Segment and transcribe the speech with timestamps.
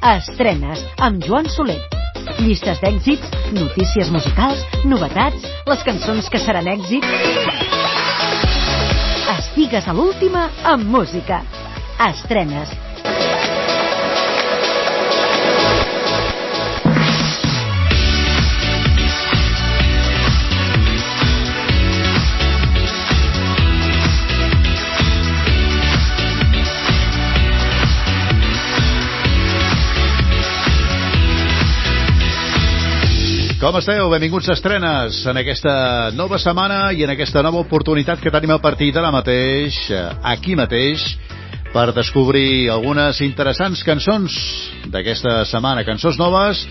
[0.00, 1.76] Estrenes amb Joan Soler.
[2.40, 7.04] Llistes d'èxits, notícies musicals, novetats, les cançons que seran èxit.
[9.36, 11.42] Estigues a l'última amb música.
[12.08, 12.72] Estrenes
[33.60, 34.06] Com esteu?
[34.08, 35.72] Benvinguts a Estrenes en aquesta
[36.16, 39.98] nova setmana i en aquesta nova oportunitat que tenim a partir d'ara mateix, eh,
[40.32, 41.04] aquí mateix,
[41.68, 44.38] per descobrir algunes interessants cançons
[44.88, 46.64] d'aquesta setmana, cançons noves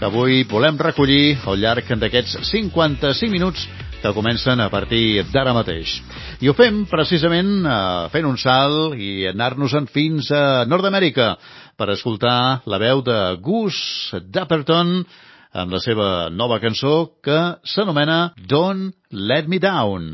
[0.00, 3.68] que avui volem recollir al llarg d'aquests 55 minuts
[4.02, 6.00] que comencen a partir d'ara mateix.
[6.42, 7.80] I ho fem precisament eh,
[8.10, 11.36] fent un salt i anar-nos-en fins a Nord-Amèrica
[11.78, 13.78] per escoltar la veu de Gus
[14.26, 15.04] Dapperton,
[15.52, 17.38] amb la seva nova cançó que
[17.74, 20.08] s'anomena Don't Let Me Down.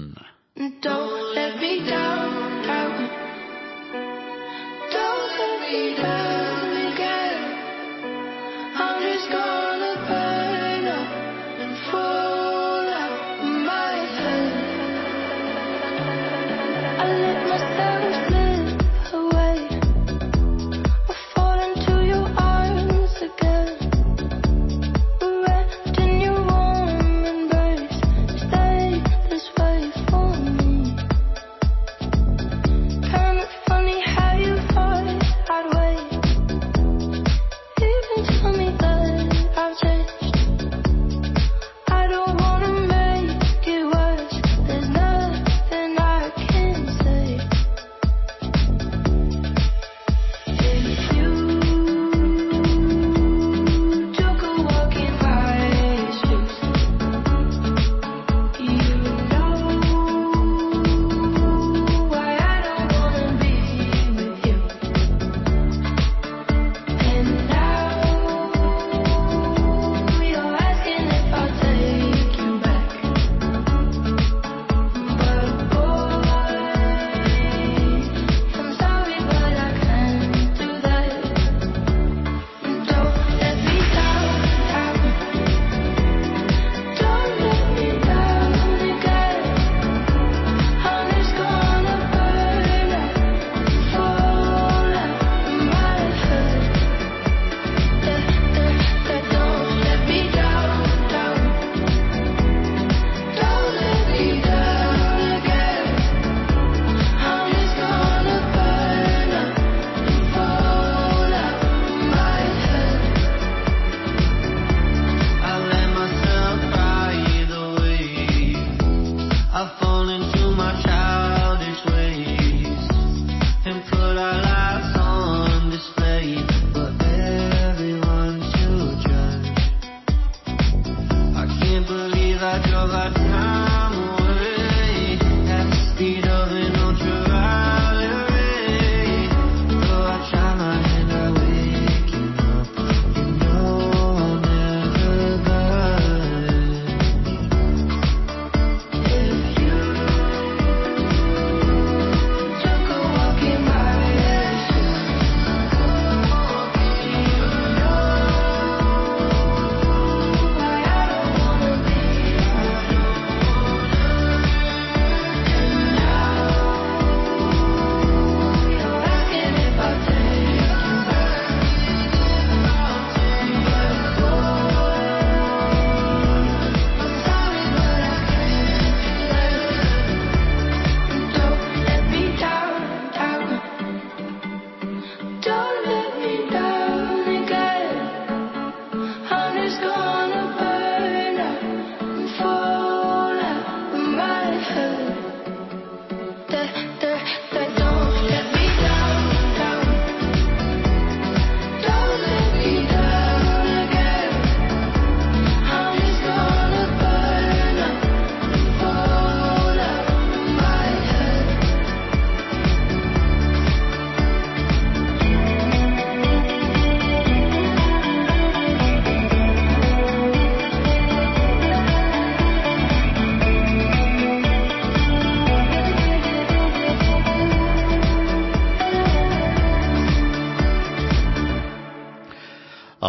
[0.82, 1.17] Don't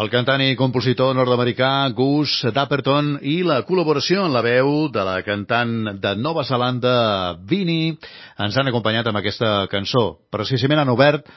[0.09, 5.99] cantant i compositor nord-americà Gus Dapperton i la col·laboració en la veu de la cantant
[6.01, 7.91] de Nova Zelanda Vini
[8.39, 10.19] ens han acompanyat amb aquesta cançó.
[10.33, 11.27] Precisament han obert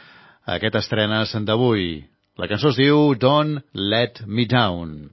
[0.56, 2.04] aquest estrenes d'avui.
[2.40, 5.10] La cançó es diu Don't Let Me Down.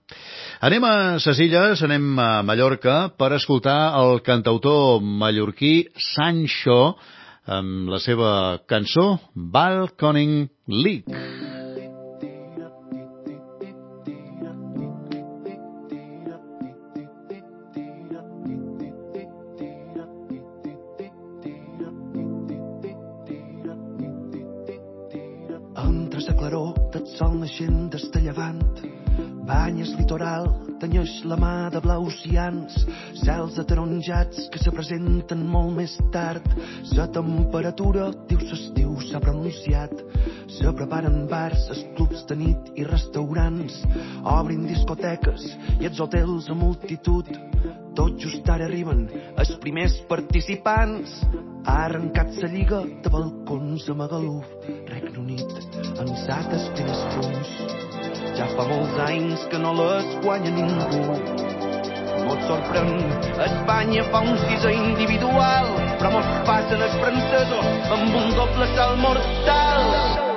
[0.64, 6.96] Anem a ses illes, anem a Mallorca per escoltar el cantautor mallorquí Sancho
[7.50, 8.32] amb la seva
[8.70, 11.39] cançó Balconing League.
[32.20, 32.76] Cians,
[33.22, 36.46] cels ataronjats que se presenten molt més tard.
[36.98, 39.94] La temperatura, diu s'estiu, s'ha pronunciat.
[40.60, 43.82] Se preparen bars, els clubs de nit i restaurants.
[44.28, 45.46] Obrin discoteques
[45.80, 47.30] i els hotels a multitud.
[47.98, 49.08] Tot just ara arriben
[49.40, 51.20] els primers participants.
[51.68, 54.48] Ha arrencat la lliga de balcons a Magaluf,
[54.90, 55.60] Regne Unit,
[56.06, 57.54] ensat els primers punts.
[58.40, 61.49] Ja fa molts anys que no les guanya ningú.
[62.50, 62.88] Sorprèn,
[63.46, 65.68] Espanya fa un sisè individual,
[66.00, 70.29] però mos passen els francesos amb un doble salt mortal.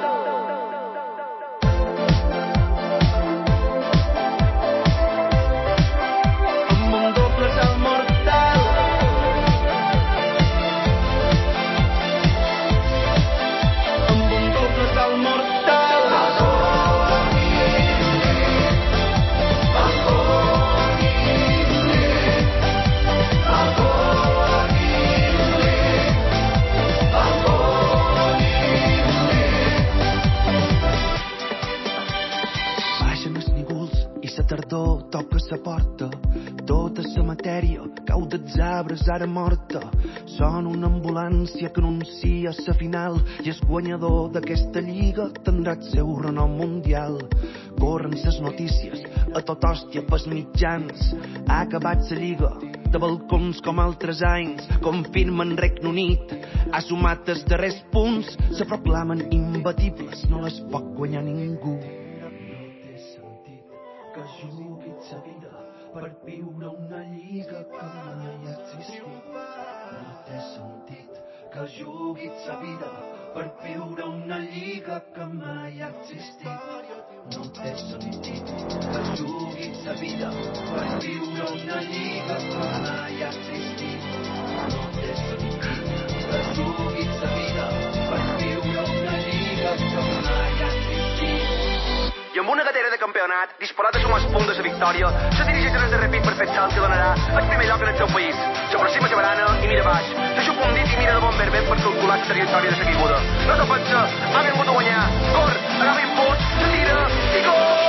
[38.83, 39.81] Arbres ara morta
[40.35, 46.11] són una ambulància que anuncia sa final i el guanyador d'aquesta lliga tindrà el seu
[46.25, 47.21] renom mundial.
[47.79, 49.05] Corren ses notícies
[49.35, 51.13] a tot hòstia pels mitjans.
[51.47, 52.53] Ha acabat la lliga
[52.93, 56.37] de balcons com altres anys, confirmen Regne Unit.
[56.73, 61.79] Ha sumat els darrers punts, se proclamen imbatibles, no les pot guanyar ningú.
[64.13, 65.51] Que juguis sa vida
[65.93, 69.27] per viure una lliga que mai ha existit.
[69.33, 71.19] No té sentit
[71.55, 72.91] que juguis sa vida
[73.35, 76.71] per viure una lliga que mai ha existit.
[77.35, 78.55] No té sentit
[78.87, 80.31] que juguis sa vida
[80.71, 84.11] per viure una lliga que mai ha existit.
[84.73, 87.71] No té sentit que juguis sa vida
[88.11, 90.22] per viure una lliga que mai
[92.35, 95.45] i amb una gatera de campionat disparat a sumar els punts de la victòria, se
[95.49, 98.09] dirigeix a de repit per fer salt que donarà el primer lloc en el seu
[98.15, 98.41] país.
[98.73, 100.11] S'aproxima a barana i mira baix.
[100.39, 103.23] Deixa un dit i mira de bon verment per calcular la trajectòria de la caiguda.
[103.51, 104.03] No te pensa,
[104.33, 105.07] ha vingut a guanyar.
[105.37, 107.01] Cor, agafa impuls, se tira
[107.37, 107.82] i gol!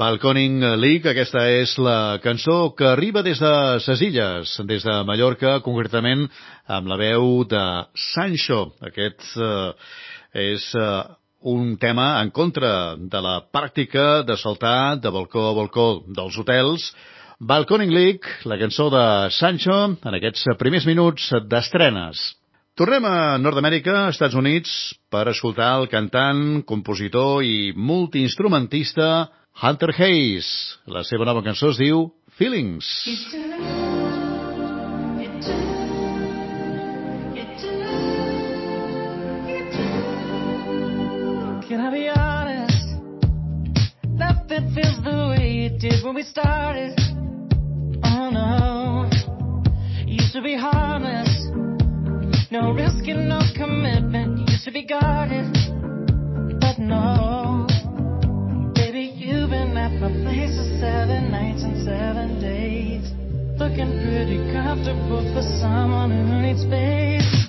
[0.00, 3.52] Balconing League, aquesta és la cançó que arriba des de
[3.84, 6.22] ses illes, des de Mallorca, concretament
[6.72, 7.60] amb la veu de
[8.00, 8.62] Sancho.
[8.80, 9.74] Aquest eh,
[10.52, 10.86] és eh,
[11.52, 16.86] un tema en contra de la pràctica de saltar de balcó a balcó dels hotels.
[17.36, 19.04] Balconing League, la cançó de
[19.36, 22.22] Sancho, en aquests primers minuts d'estrenes.
[22.72, 24.72] Tornem a Nord-Amèrica, Estats Units,
[25.12, 29.10] per escoltar el cantant, compositor i multiinstrumentista
[29.60, 30.46] Hunter Hayes.
[30.88, 32.06] La seva nova cançó es diu
[32.38, 32.86] Feelings.
[41.68, 42.88] Can I be honest?
[44.08, 46.96] Nothing feels the way it did when we started.
[48.02, 49.10] Oh no.
[50.06, 51.28] Used to be harmless.
[52.50, 54.48] No risk and no commitment.
[54.48, 55.52] Used to be guarded.
[56.60, 57.49] But no.
[59.50, 63.10] Been at my place for seven nights and seven days.
[63.58, 67.39] Looking pretty comfortable for someone who needs space.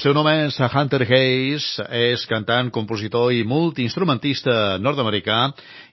[0.00, 5.40] Seu nom és Hunter Hayes, és cantant, compositor i multiinstrumentista nord-americà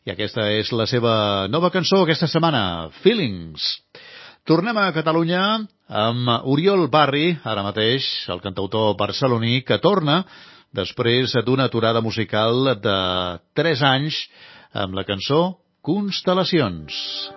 [0.08, 1.16] i aquesta és la seva
[1.52, 3.66] nova cançó aquesta setmana, Feelings.
[4.48, 5.42] Tornem a Catalunya
[5.92, 10.22] amb Oriol Barri, ara mateix, el cantautor barceloní, que torna
[10.72, 13.00] després d'una aturada musical de
[13.60, 14.22] 3 anys
[14.72, 16.96] amb la cançó Constel·lacions.
[17.34, 17.37] M'he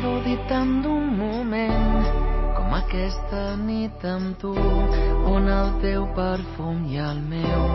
[0.00, 2.06] gaudit tant d'un moment
[2.56, 4.52] com aquesta nit amb tu,
[5.28, 7.66] on el teu perfum i el meu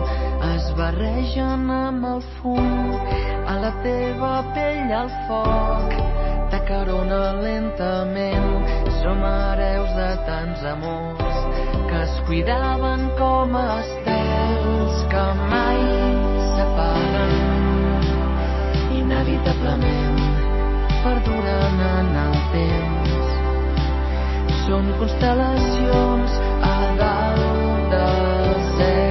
[0.50, 2.96] es barregen amb el fum,
[3.46, 5.98] a la teva pell el foc
[6.50, 8.66] t'acarona lentament.
[8.98, 11.40] Som hereus de tants amors
[11.88, 15.82] que es cuidaven com estels que mai
[16.52, 17.34] s'apaguen
[19.00, 20.17] inevitablement
[21.04, 23.12] perduren en el temps.
[24.66, 26.38] Som constel·lacions
[26.68, 29.08] a dalt del cel.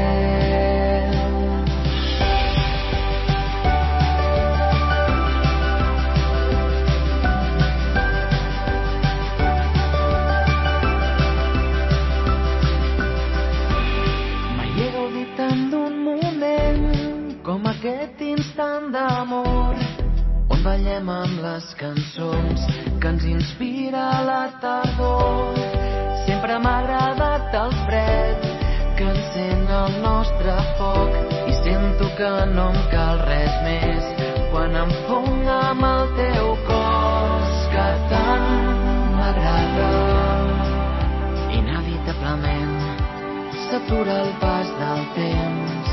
[17.78, 19.57] Aquest instant d'amor
[20.68, 22.64] ballem amb les cançons
[23.00, 25.56] que ens inspira la tardor.
[26.26, 28.48] Sempre m'ha agradat el fred
[28.98, 31.16] que encén el nostre foc
[31.48, 34.12] i sento que no em cal res més
[34.52, 38.52] quan em fong amb el teu cos que tant
[39.16, 39.90] m'agrada.
[41.62, 42.80] Inevitablement
[43.68, 45.92] s'atura el pas del temps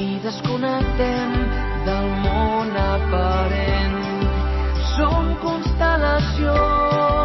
[0.00, 3.96] i desconnectem del món aparent.
[4.94, 7.17] Som constel·lacions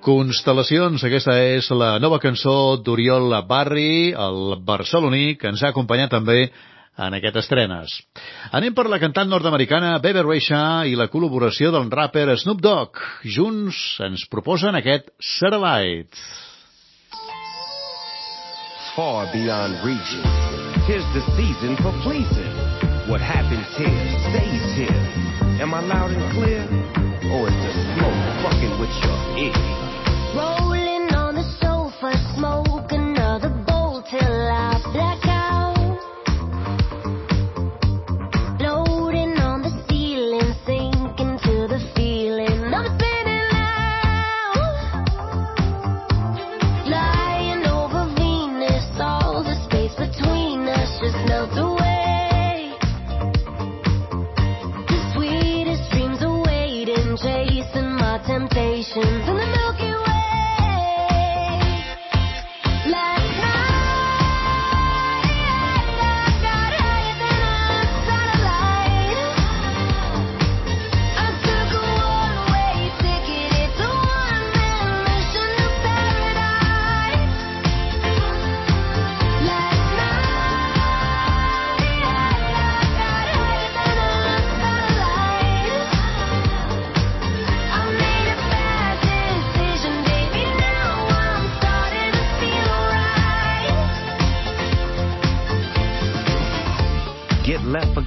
[0.00, 6.46] Constel·lacions, aquesta és la nova cançó d'Oriol Barri, el barceloní, que ens ha acompanyat també
[7.00, 7.96] en aquest estrenes.
[8.56, 13.02] Anem per la cantant nord-americana Bebe Rexha i la col·laboració del rapper Snoop Dogg.
[13.24, 16.16] Junts ens proposen aquest Satellite.
[19.00, 20.24] far beyond reaching.
[20.86, 22.52] Tis the season for pleasing.
[23.08, 25.00] What happens here stays here.
[25.62, 26.62] Am I loud and clear?
[27.32, 29.89] Or is the smoke fucking with your ear?
[30.34, 30.69] roll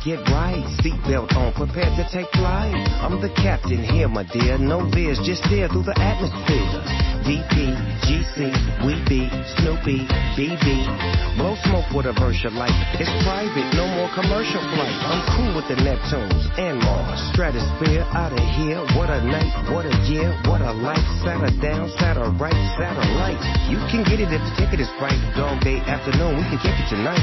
[0.04, 0.60] Get right.
[0.84, 2.76] Seatbelt on, prepared to take flight.
[3.00, 4.58] I'm the captain here, my dear.
[4.58, 6.84] No veers, just steer through the atmosphere.
[7.24, 7.72] DP,
[8.04, 8.52] GC,
[8.84, 10.04] we be Snoopy,
[10.36, 11.40] BB.
[11.54, 12.74] Blow smoke with a verse light.
[12.98, 14.98] It's private, no more commercial flight.
[15.06, 17.22] I'm cool with the Neptunes and Mars.
[17.30, 18.82] Stratosphere out of here.
[18.98, 21.06] What a night, what a year, what a life.
[21.22, 23.38] Saturday down, Saturday right, satellite.
[23.70, 25.20] You can get it if the ticket is right.
[25.38, 27.22] Dog day afternoon, we can kick it tonight.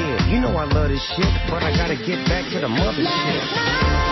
[0.00, 3.02] Yeah, you know I love this shit, but I gotta get back to the mothership.
[3.04, 4.11] We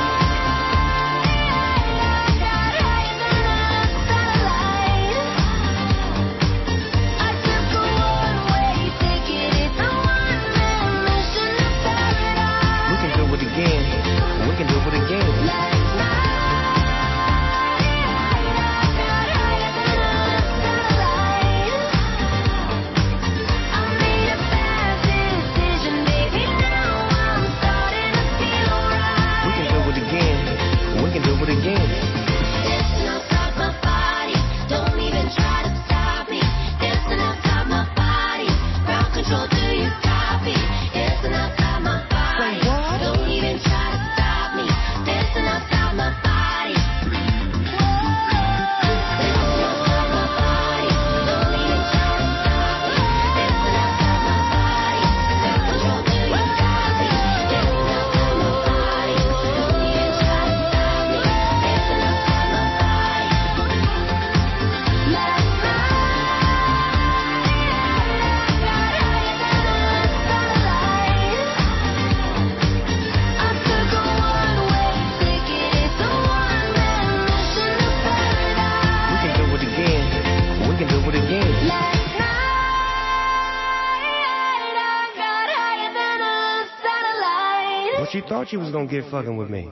[88.12, 89.68] You thought you was gonna get fucking with me?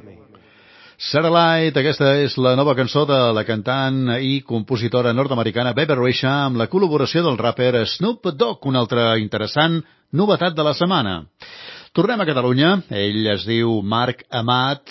[0.98, 6.58] Satellite, aquesta és la nova cançó de la cantant i compositora nord-americana Bebe Rexha amb
[6.60, 9.80] la col·laboració del rapper Snoop Dogg, una altra interessant
[10.12, 11.16] novetat de la setmana.
[11.92, 12.76] Tornem a Catalunya.
[12.90, 14.86] Ell es diu Marc Amat,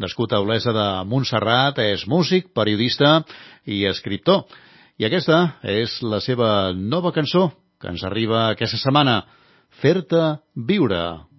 [0.00, 3.18] nascut a Olesa de Montserrat, és músic, periodista
[3.64, 4.46] i escriptor.
[4.96, 9.20] I aquesta és la seva nova cançó que ens arriba aquesta setmana,
[9.78, 10.22] Fer-te
[10.56, 11.29] viure.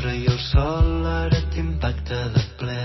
[0.00, 2.84] Quatre i el sol ara t'impacta de ple.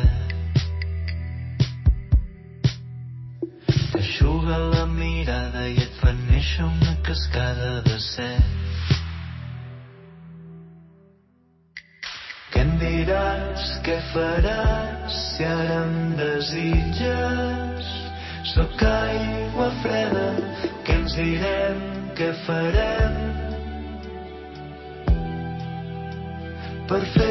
[3.91, 8.43] T'aixuga la mirada i et fa néixer una cascada de set.
[12.51, 17.95] Què em diràs, què faràs si ara em desitges?
[18.55, 19.04] Sóc aigua
[26.87, 27.24] per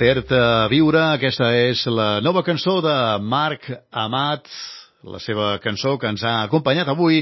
[0.00, 0.36] Fer-te
[0.72, 4.46] viure, aquesta és la nova cançó de Marc Amat,
[5.04, 7.18] la seva cançó que ens ha acompanyat avui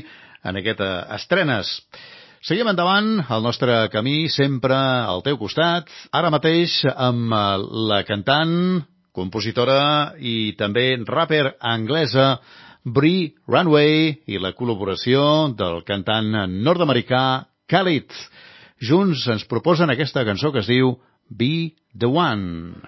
[0.47, 1.73] en aquesta estrenes.
[2.39, 7.43] Seguim endavant, el nostre camí sempre al teu costat, ara mateix amb eh,
[7.91, 8.55] la cantant,
[9.11, 12.37] compositora i també rapper anglesa
[12.87, 16.31] Brie Runway i la col·laboració del cantant
[16.63, 17.25] nord-americà
[17.67, 18.15] Khalid.
[18.79, 20.95] Junts ens proposen aquesta cançó que es diu
[21.35, 22.83] Be the One.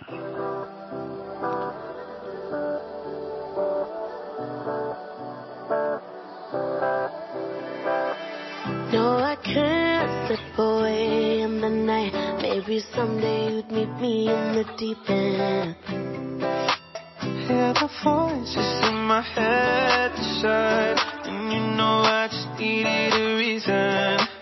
[8.93, 12.15] No, I can't slip away in the night.
[12.41, 15.77] Maybe someday you'd meet me in the deep end.
[17.47, 24.40] Hear the voices in my head decide, and you know I just needed a reason.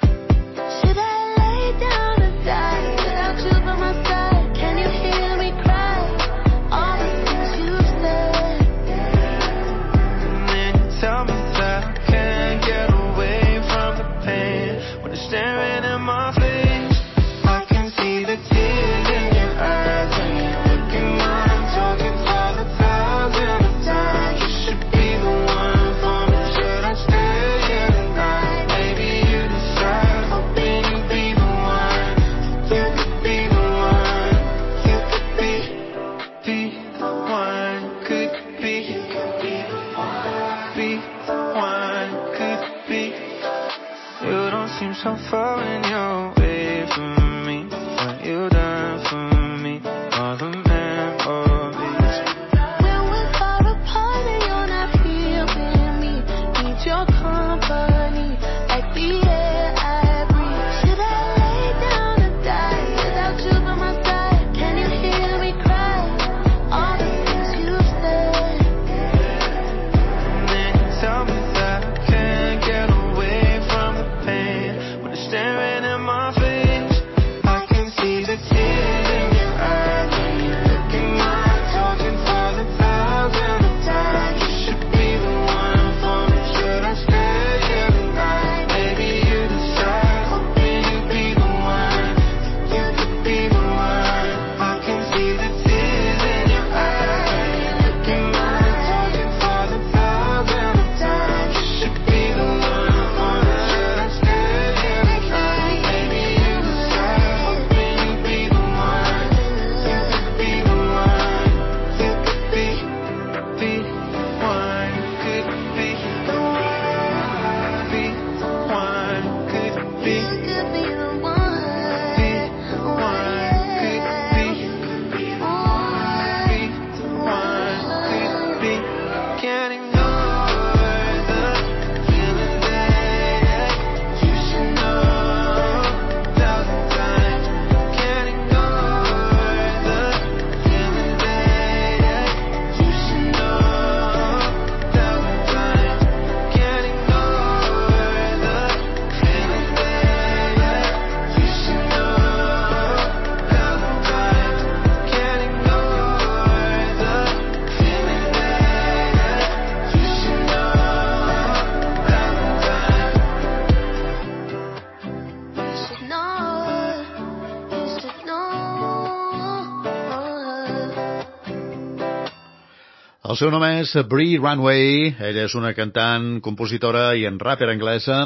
[173.38, 178.16] Seu nom és Brie Runway, ella és una cantant, compositora i en rapper anglesa,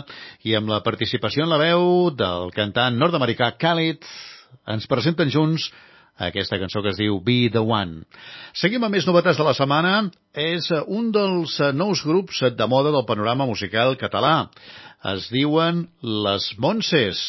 [0.48, 1.83] i amb la participació en la veu
[2.16, 4.07] del cantant nord-americà Khalid,
[4.72, 5.66] ens presenten junts
[6.31, 8.07] aquesta cançó que es diu Be The One.
[8.57, 9.92] Seguim amb més novetats de la setmana.
[10.33, 14.48] És un dels nous grups de moda del panorama musical català.
[15.12, 17.20] Es diuen Les Montses.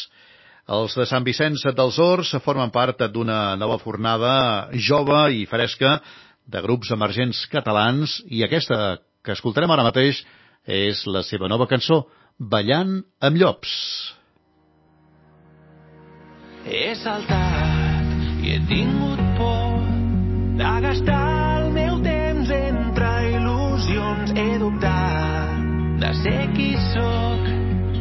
[0.72, 4.36] Els de Sant Vicenç dels Horts formen part d'una nova fornada
[4.72, 5.98] jove i fresca
[6.46, 10.20] de grups emergents catalans i aquesta que escoltarem ara mateix
[10.64, 12.04] és la seva nova cançó
[12.38, 13.72] Ballant amb llops.
[16.64, 19.78] He saltat i he tingut por
[20.58, 21.22] de gastar
[21.60, 24.34] el meu temps entre il·lusions.
[24.34, 25.66] He dubtat
[26.02, 27.50] de ser qui sóc,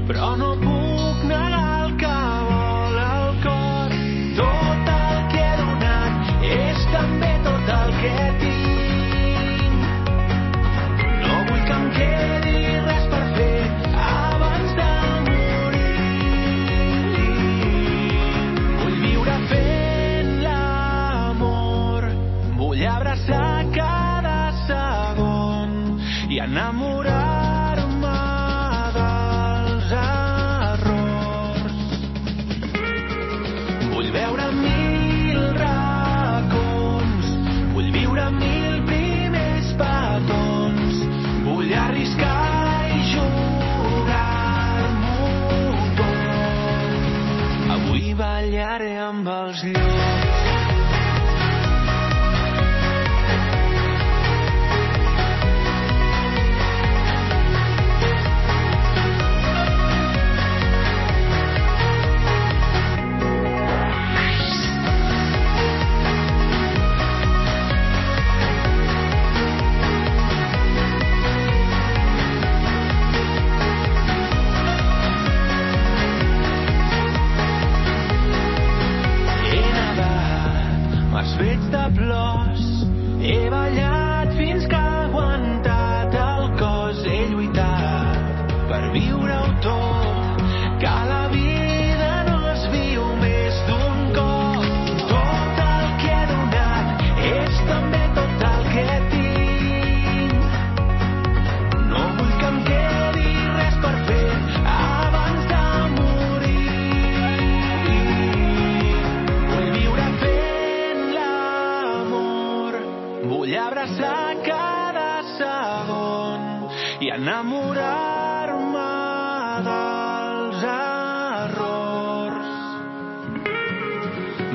[0.10, 0.73] però no puc
[26.44, 27.03] enamorado.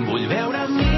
[0.07, 0.98] Vull veure mi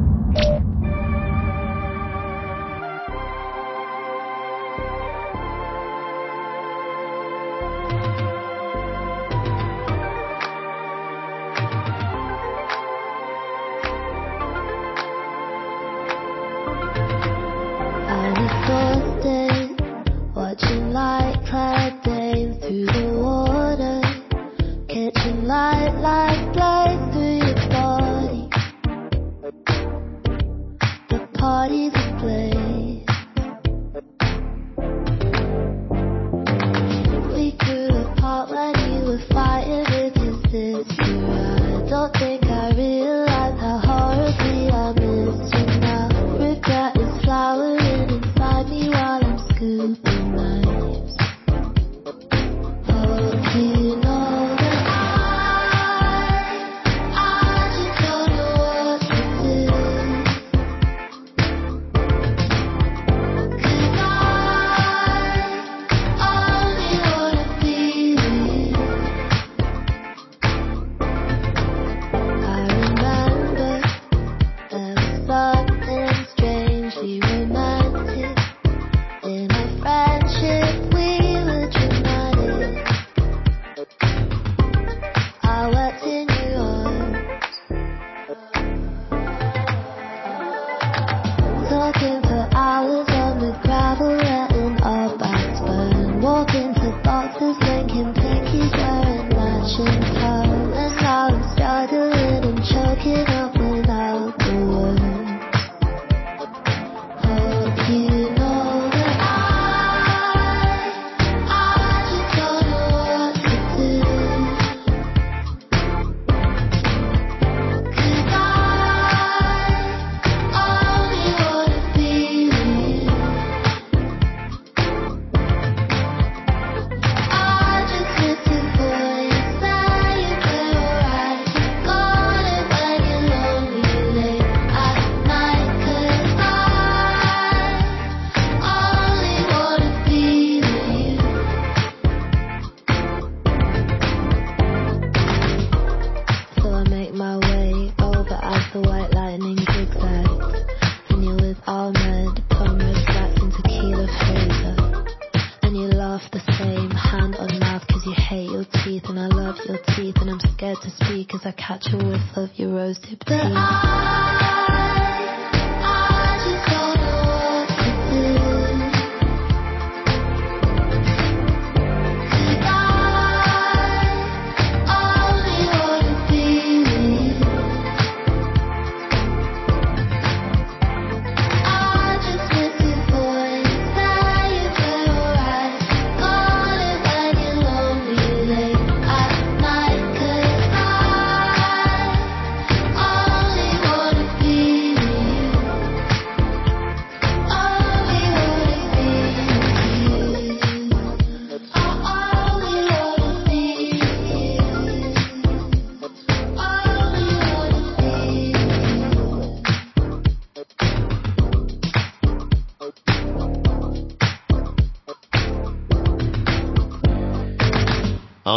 [159.11, 162.21] and I love your teeth and I'm scared to speak as I catch a whiff
[162.37, 165.20] of your rose-tipped tea.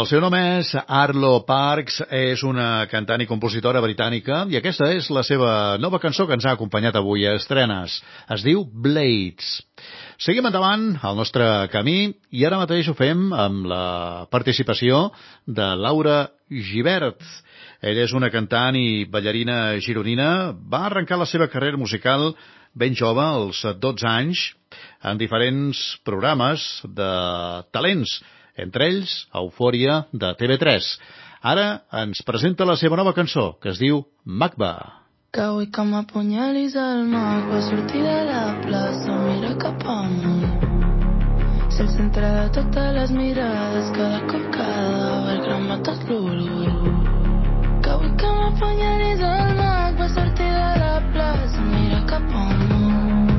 [0.05, 5.07] El seu nom és Arlo Parks, és una cantant i compositora britànica i aquesta és
[5.09, 7.95] la seva nova cançó que ens ha acompanyat avui a estrenes.
[8.35, 9.63] Es diu Blades.
[10.21, 13.87] Seguim endavant al nostre camí i ara mateix ho fem amb la
[14.29, 15.07] participació
[15.47, 16.19] de Laura
[16.53, 17.25] Givert.
[17.81, 20.53] Ella és una cantant i ballarina gironina.
[20.53, 22.35] Va arrencar la seva carrera musical
[22.77, 24.51] ben jove, als 12 anys,
[25.01, 27.11] en diferents programes de
[27.73, 28.19] talents,
[28.57, 30.91] entre ells Eufòria de TV3.
[31.45, 31.65] Ara
[32.01, 34.75] ens presenta la seva nova cançó, que es diu Magba.
[35.35, 40.63] Que avui que m'apunyalis el mag va sortir de la plaça, mira cap amunt.
[41.75, 46.95] Ser el centre de totes les mirades, cada cop cada bar crema tot l'orgull.
[47.83, 53.35] Que avui que m'apunyalis el mag va sortir de la plaça, mira cap amunt.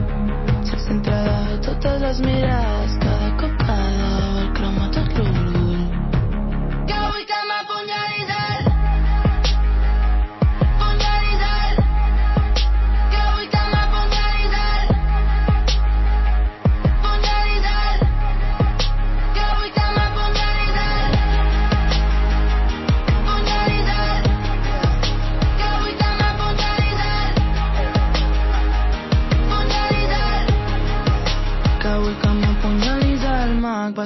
[0.69, 4.26] Ser el centre de totes les mirades, cada cop cada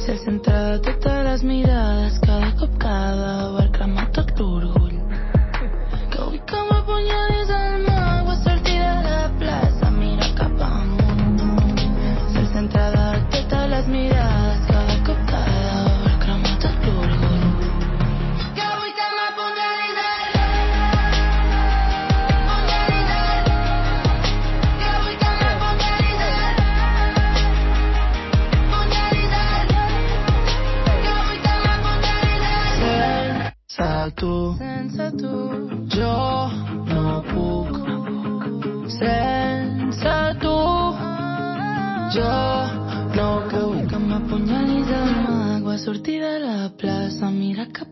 [0.06, 4.77] Ser de totes les mirades, cada cop cada bar crema tot.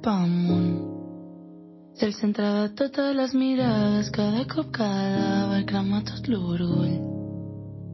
[0.06, 0.93] Mira cap amunt.
[1.97, 6.99] Ser el centre de totes les mirades, cada cop cada bar crema tot l'orgull.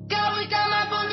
[0.09, 1.11] Que avui que m'apunyalis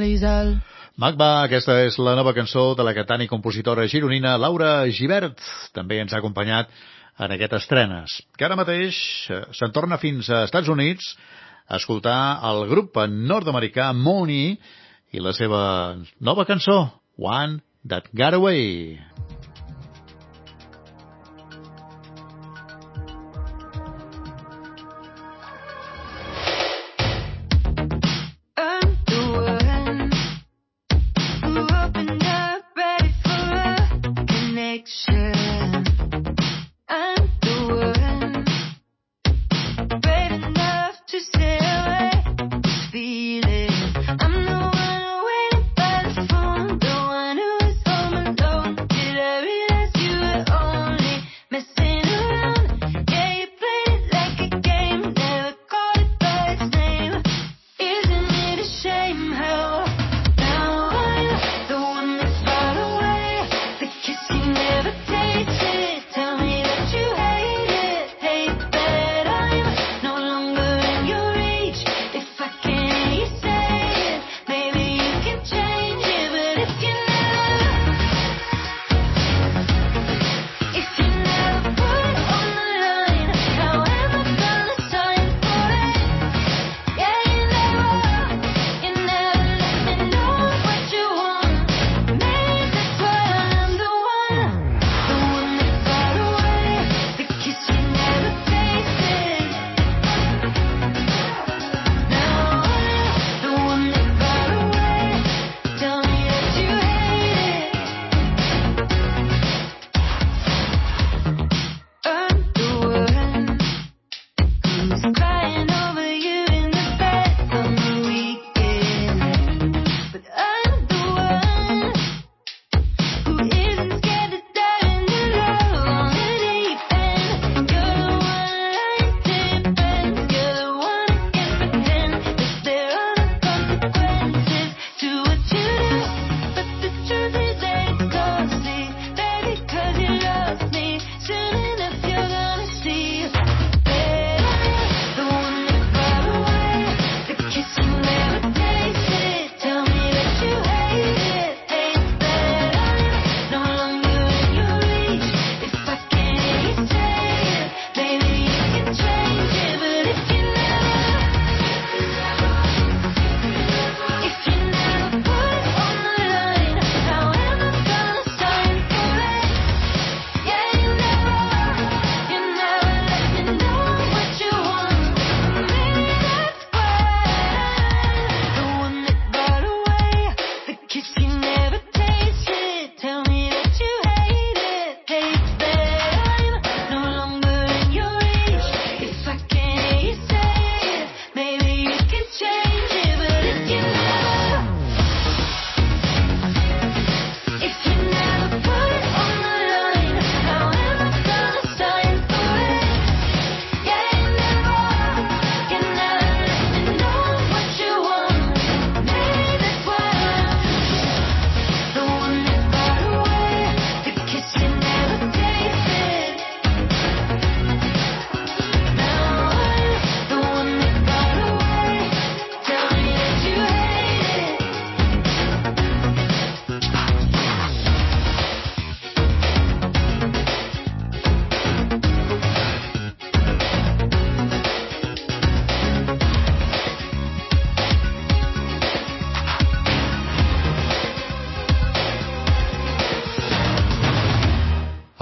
[0.00, 0.54] el
[1.00, 5.38] Magba, aquesta és la nova cançó de la cantant i compositora gironina Laura Givert.
[5.76, 6.68] També ens ha acompanyat
[7.20, 8.96] en aquestes estrenes, que ara mateix
[9.28, 11.12] eh, se'n torna fins a Estats Units
[11.68, 14.56] a escoltar el grup nord-americà Money
[15.12, 15.62] i la seva
[16.20, 16.82] nova cançó,
[17.16, 19.09] One That Got Away.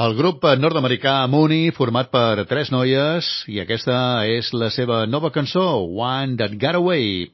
[0.08, 5.64] El grup nord-americà Mooney, format per tres noies, i aquesta és la seva nova cançó,
[5.84, 7.26] One That Got Away.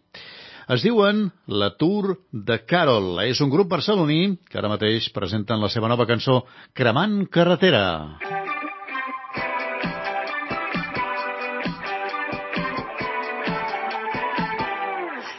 [0.75, 3.21] Es diuen La Tour de Carol.
[3.29, 6.41] És un grup barceloní que ara mateix presenten la seva nova cançó,
[6.75, 7.85] Cremant Carretera.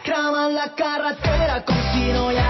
[0.08, 2.45] Cremant la carretera com si no hi ha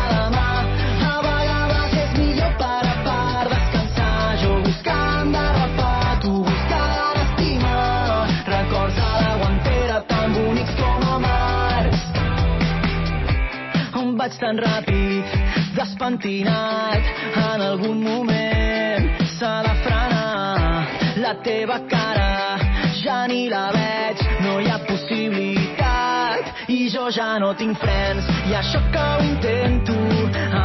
[14.36, 15.36] Vaig tan ràpid,
[15.78, 17.04] despentinat,
[17.40, 20.88] en algun moment s'ha de frenar.
[21.24, 22.58] La teva cara
[23.00, 26.52] ja ni la veig, no hi ha possibilitat.
[26.68, 29.96] I jo ja no tinc frens, i això que ho intento,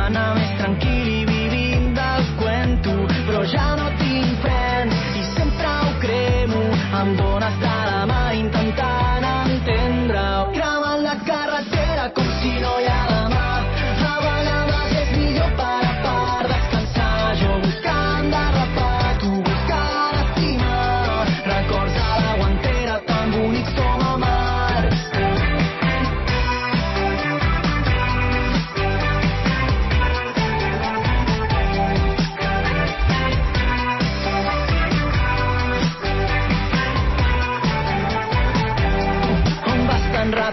[0.00, 2.96] anar més tranquil i vivint del cuento.
[3.28, 6.64] Però ja no tinc frens, i sempre ho cremo,
[7.04, 10.50] amb bones de la mà intentant entendre-ho.
[10.58, 13.19] Cremant la carretera com si no hi ha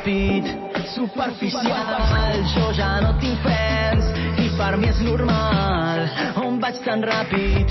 [0.07, 0.45] ràpid,
[0.95, 4.05] superficial, jo ja no tinc frens
[4.39, 6.07] i per mi és normal.
[6.43, 7.67] On vaig tan ràpid,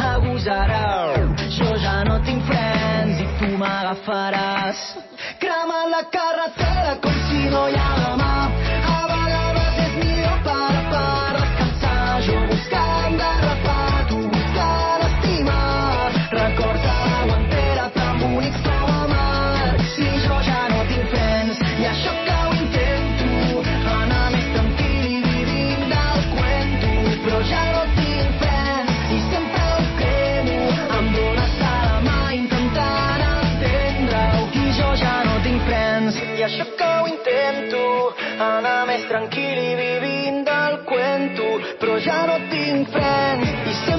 [0.00, 1.12] agosarà,
[1.58, 4.80] jo ja no tinc frens i tu m'agafaràs.
[5.38, 8.43] Cremant la carretera com si no hi ha demà.
[39.34, 41.60] Més tranquil i vivint del cuento.
[41.80, 43.93] Però ja no tinc frens i sempre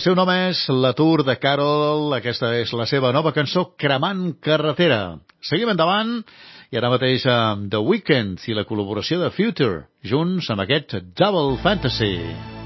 [0.00, 2.06] El seu nom és La Tour de Carol.
[2.16, 5.18] Aquesta és la seva nova cançó, Cremant Carretera.
[5.44, 6.14] Seguim endavant
[6.72, 11.60] i ara mateix amb The Weeknd i la col·laboració de Future, junts amb aquest Double
[11.60, 12.16] Fantasy.
[12.16, 12.59] Temperature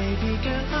[0.00, 0.79] baby girl,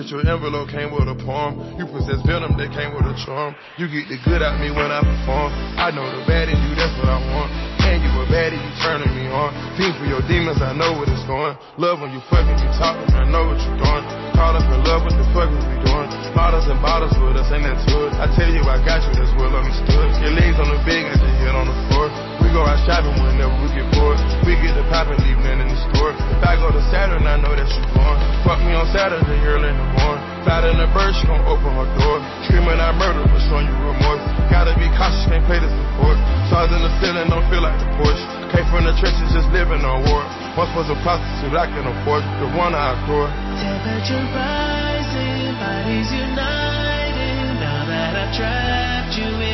[0.00, 1.60] I sent your envelope, came with a poem.
[1.76, 3.52] You possess venom that came with a charm.
[3.76, 5.52] You get the good out me when I perform.
[5.76, 7.52] I know the bad in you, that's what I want.
[7.84, 9.52] And you a baddie, you turning me on.
[9.76, 11.52] Fiend for your demons, I know what it's going.
[11.76, 14.04] Love when you fucking me talking, I know what you're doing.
[14.32, 16.08] Caught up in love, what the fuck was we doing?
[16.32, 18.16] Bottles and bottles with us, ain't that it?
[18.16, 20.16] I tell you, I got you, that's well understood.
[20.24, 22.29] Your legs on the bed, got your head on the floor.
[22.50, 24.18] We go out shopping whenever we get bored.
[24.42, 26.10] We get the pop and leave nothing in the store.
[26.10, 28.18] If I go to Saturn, I know that you born.
[28.42, 30.18] Fuck me on Saturday, early in the morning.
[30.42, 32.18] Flat in the bird, she gon' open her door.
[32.50, 34.18] Screaming I murder, but showing you remorse.
[34.50, 36.18] Gotta be cautious, can't play the support.
[36.50, 38.18] Stars in the ceiling, don't feel like the Porsche.
[38.50, 40.26] Came from the trenches, just living on war.
[40.58, 43.30] Once was a prostitute, I can afford the one I adore.
[43.62, 47.62] Temperature rising, bodies united.
[47.62, 49.49] Now that I've trapped you in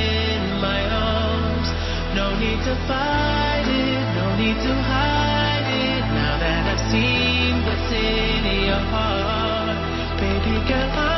[2.47, 6.05] need to fight it, no need to hide it.
[6.15, 9.77] Now that I've seen what's in your heart,
[10.21, 11.16] baby girl, I'm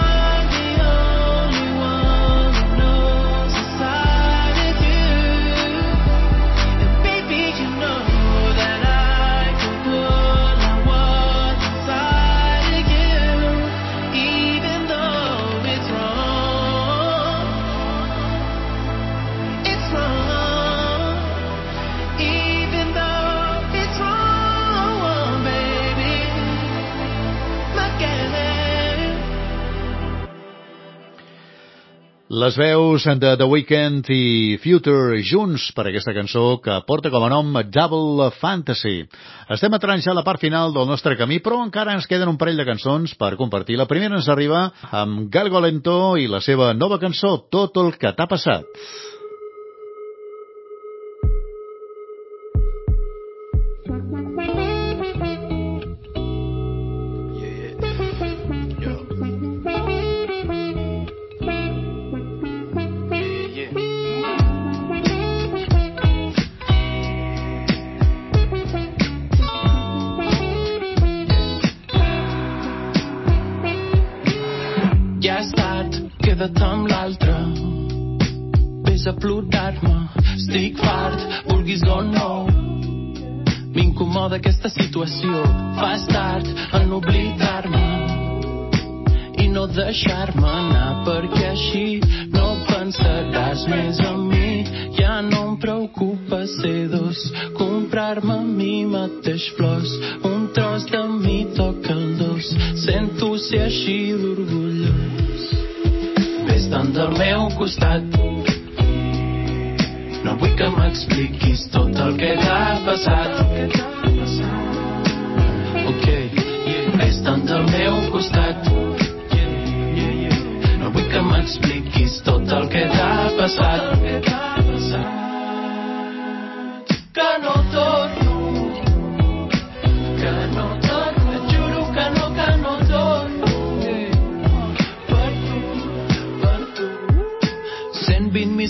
[32.28, 37.30] Les veus de The Weeknd i Future junts per aquesta cançó que porta com a
[37.32, 39.06] nom Double Fantasy.
[39.48, 42.36] Estem entrant ja a la part final del nostre camí, però encara ens queden un
[42.36, 43.80] parell de cançons per compartir.
[43.80, 48.12] La primera ens arriba amb Galgo Lento i la seva nova cançó, Tot el que
[48.12, 48.68] t'ha passat.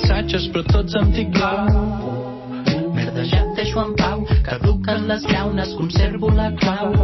[0.08, 1.68] Missatges, però tots amb tic blau.
[2.96, 6.94] Merda, ja et deixo en pau, caduquen les llaunes, conservo la clau.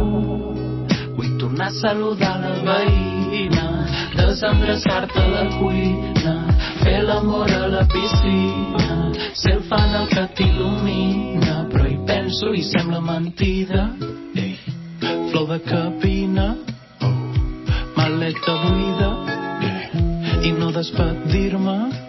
[1.15, 3.65] Vull tornar a saludar la veïna,
[4.17, 6.33] desendreçar-te a la cuina,
[6.81, 12.63] fer l'amor a la piscina, ser el fan el que t'il·lumina, però hi penso i
[12.65, 13.91] sembla mentida.
[14.33, 14.57] Ei,
[15.29, 16.55] flor de cabina,
[17.05, 17.13] oh,
[17.99, 19.13] maleta buida,
[20.41, 22.04] i no despedir-me,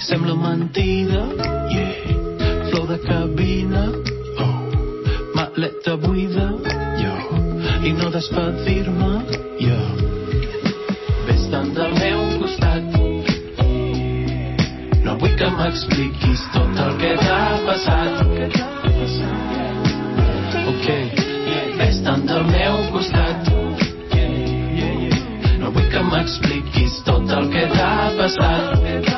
[0.00, 1.28] sembla mentida,
[1.68, 3.92] yeah, flor de cabina,
[4.38, 4.64] oh,
[5.34, 6.48] maleta buida,
[6.96, 7.14] yo,
[7.84, 9.10] i no despedir-me,
[9.60, 9.80] jo.
[11.28, 12.96] Vés-te'n del meu costat,
[15.04, 18.24] no vull que m'expliquis tot el que t'ha passat.
[20.72, 20.88] Ok,
[21.76, 23.52] vés-te'n del meu costat,
[25.60, 29.09] no vull que m'expliquis tot el que t'ha passat.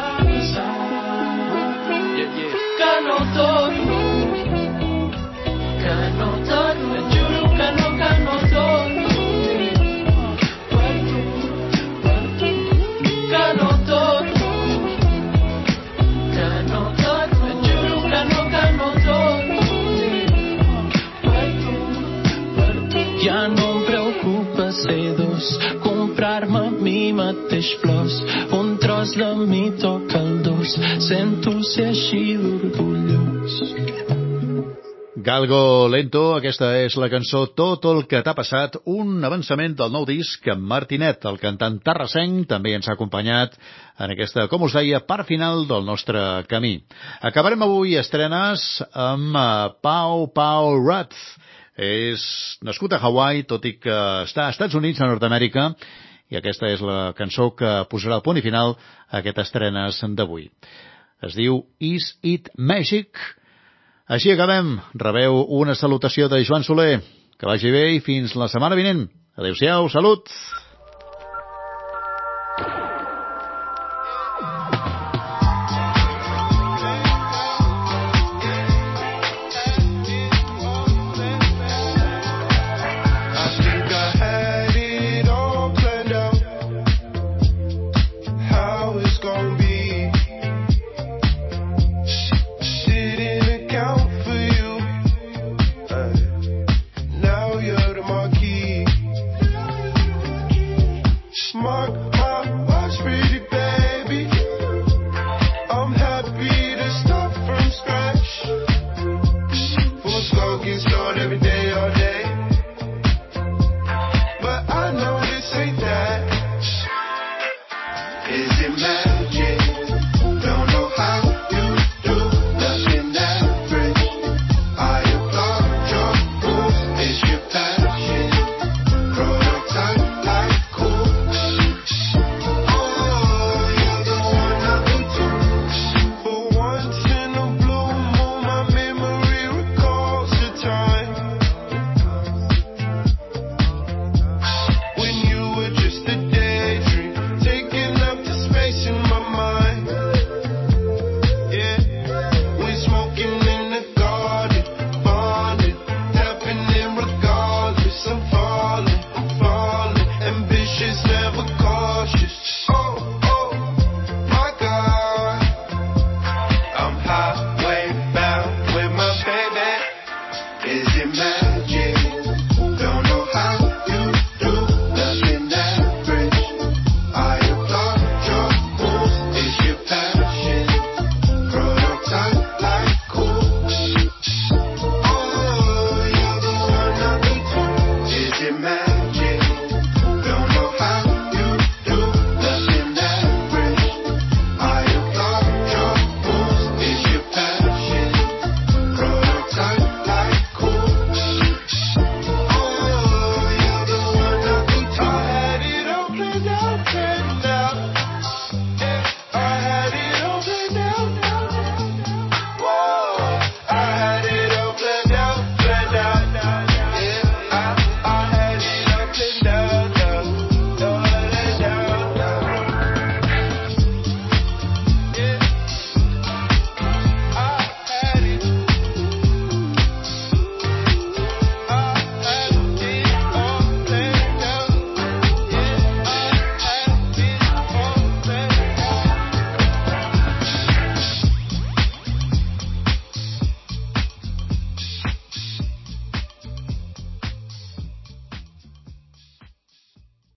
[30.72, 33.56] Toca el dos, sento ser així d'orgullós.
[35.22, 40.04] Galgo Lento, aquesta és la cançó Tot el que t'ha passat, un avançament del nou
[40.04, 43.54] disc amb Martinet, el cantant terrassenc, també ens ha acompanyat
[44.00, 46.80] en aquesta, com us deia, part final del nostre camí.
[47.22, 51.14] Acabarem avui estrenes amb eh, Pau Pau Rudd.
[51.72, 52.22] És
[52.60, 53.94] nascut a Hawaii, tot i que
[54.26, 55.70] està als Estats Units, a Nord-Amèrica,
[56.32, 60.48] i aquesta és la cançó que posarà el punt i final a aquest estrenes d'avui.
[61.22, 63.20] Es diu Is It Magic?
[64.08, 64.78] Així acabem.
[64.98, 67.02] Rebeu una salutació de Joan Soler.
[67.38, 69.06] Que vagi bé i fins la setmana vinent.
[69.36, 70.32] Adéu-siau, salut!